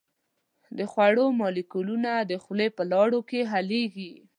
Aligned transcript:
د 0.77 0.79
خوړو 0.91 1.25
مالیکولونه 1.39 2.11
د 2.31 2.33
خولې 2.43 2.67
په 2.77 2.83
لاړو 2.91 3.19
کې 3.29 3.39
حلیږي. 3.51 4.11